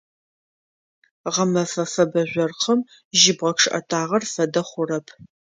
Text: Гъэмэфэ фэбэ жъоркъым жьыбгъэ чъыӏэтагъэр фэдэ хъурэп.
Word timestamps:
Гъэмэфэ 1.33 1.83
фэбэ 1.93 2.21
жъоркъым 2.31 2.79
жьыбгъэ 3.19 3.51
чъыӏэтагъэр 3.59 4.23
фэдэ 4.33 4.61
хъурэп. 4.67 5.07